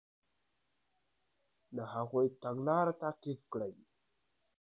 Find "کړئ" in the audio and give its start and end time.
3.53-3.73